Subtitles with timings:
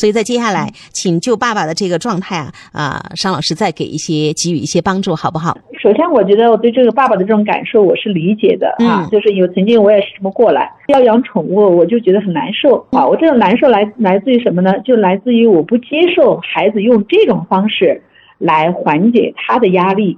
[0.00, 5.58] 所以在接下来，请就爸爸的这个状态啊啊，商老师再给一些给予一些帮助，好不好？
[5.78, 13.06] 首先，我觉得我对这个爸爸的这种感受我是理解的啊，就是有曾经我也是这么过来，要养宠物我就觉得很难受啊。
[13.06, 14.72] 我这种难受来来自于什么呢？
[14.86, 18.02] 就来自于我不接受孩子用这种方式
[18.38, 20.16] 来缓解他的压力，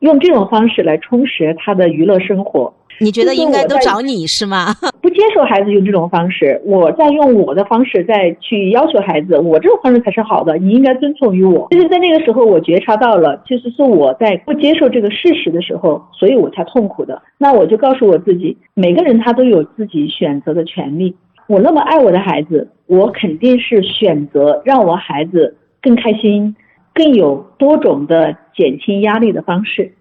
[0.00, 2.74] 用这种方式来充实他的娱乐生活。
[3.00, 4.74] 你觉得应该都找你是吗？
[5.00, 10.56] 不接受孩子用这种方式，我在用我的方式再去要求孩子，我这种方式才是好的。
[10.58, 11.66] 你应该遵从于我。
[11.70, 17.22] 就是在那个时候，我觉察到了，其实是我在不接受这个事实的时候，所以我才痛苦的。
[17.38, 21.16] 那我就告诉我自己，每个人他都有自己选择的权利。
[21.46, 26.54] 我那么爱我的孩子，我肯定是选择让我孩子更开心，
[26.94, 29.92] 更有多种的减轻压力的方式。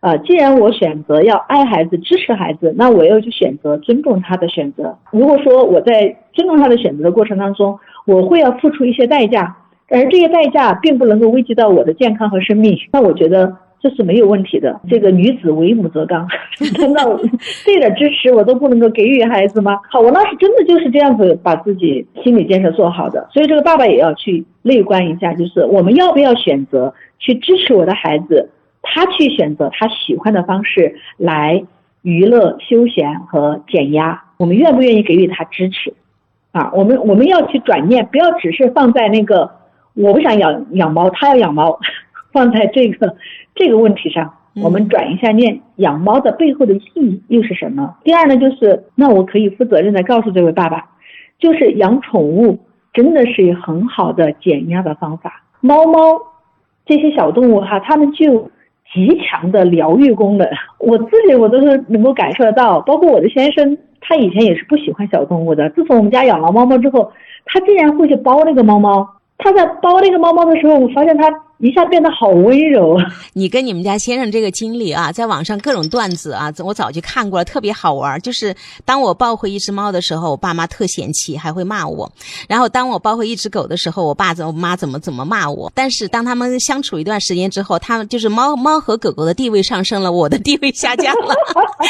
[0.00, 4.96] 呃，既然我选择要爱孩子、支持孩子，那我要去选择尊重他的选择。
[5.10, 7.76] 如果说我在尊重他的选择的过程当中，
[8.06, 9.56] 我会要付出一些代价，
[9.88, 14.80] 而这些代价并不能够危及到我的健康和生命，那我觉得这是没有问题的。
[14.88, 16.28] 这个女子为母则刚，
[16.78, 17.18] 难道
[17.66, 19.80] 这点支持我都不能够给予孩子吗？
[19.90, 23.26] 好，我那是真的就是这样子把自己心理建设做好的。
[23.32, 28.50] 所以这个爸爸也要去内观一下，就是我们要不要选择去支持我的孩子？
[28.90, 31.62] 他去选择他喜欢的方式来
[32.02, 35.92] 娱乐、休闲和减压，我们愿不愿意给予他支持？
[36.52, 39.50] 啊，我们我们要去转念，不要只是放在那个
[39.94, 41.78] 我不想养养猫，他要养猫，
[42.32, 43.14] 放在这个
[43.54, 47.96] 这个问题上，我们转一下念，养猫的背后的意义又是什么？
[48.04, 50.86] 第二呢，就是那我可以负责任的告诉这位爸爸，
[51.38, 52.58] 就是养宠物
[52.94, 55.42] 真的是很好的减压的方法。
[55.60, 56.18] 猫猫
[56.86, 58.50] 这些小动物哈，它们就。
[58.92, 62.80] 极强的疗愈功能，我自己我都是能够感受得到。
[62.80, 65.68] 包括我的先生，他以前也是不喜欢小动物的。
[65.70, 67.12] 自从我们家养了猫猫之后，
[67.44, 69.08] 他竟然会去包那个猫猫。
[69.38, 71.28] 他在包那个猫猫的时候，我发现他。
[71.58, 72.96] 一下变得好温柔。
[73.32, 78.20] 你跟你们家先生这个经历啊，在网上各种段子啊，我早就看过了，特别好玩。
[78.20, 82.08] 就是当我抱回一只猫的时候，我爸妈特嫌弃，还会骂我；
[82.48, 85.70] 然后当我抱回一只狗的时候，我爸怎我妈怎么怎么骂我。
[85.74, 91.34] 但是当他们相处一段时间之后，他们就是猫猫和狗狗的地位上升了，我的地位下降了。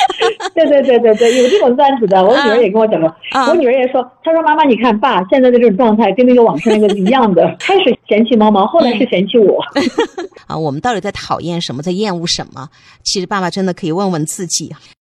[0.55, 3.15] 对对对对对，有这种段子的，我女儿也跟我讲过。
[3.49, 9.65] 我女儿也说，她说妈妈，你看爸现在的这种状态跟那个网上那个一样的， 开始嫌弃猫猫，后来是嫌弃我。
[10.47, 12.69] 啊，我们到底在讨厌什么，在厌恶什么？
[13.05, 14.75] 其实爸爸真的可以问问自己。